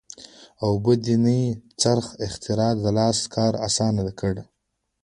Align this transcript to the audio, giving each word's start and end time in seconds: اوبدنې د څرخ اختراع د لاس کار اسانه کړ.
اوبدنې 0.67 1.41
د 1.53 1.55
څرخ 1.81 2.05
اختراع 2.25 2.71
د 2.83 2.85
لاس 2.97 3.19
کار 3.35 3.53
اسانه 3.67 4.03
کړ. 4.19 4.35